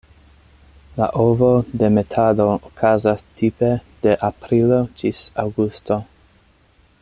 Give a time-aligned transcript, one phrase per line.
[1.01, 3.69] La ovodemetado okazas tipe
[4.07, 6.01] de aprilo ĝis aŭgusto.